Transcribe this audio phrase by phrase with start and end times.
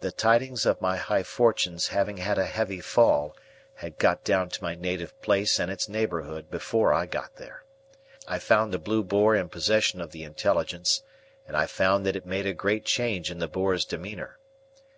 [0.00, 3.36] The tidings of my high fortunes having had a heavy fall
[3.74, 7.62] had got down to my native place and its neighbourhood before I got there.
[8.26, 11.02] I found the Blue Boar in possession of the intelligence,
[11.46, 14.38] and I found that it made a great change in the Boar's demeanour.